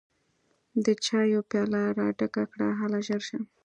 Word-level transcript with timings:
د 0.85 0.87
چايو 1.05 1.39
پياله 1.49 1.81
راډکه 1.99 2.43
کړه 2.51 2.67
هله 2.79 2.99
ژر 3.07 3.21
شه! 3.27 3.39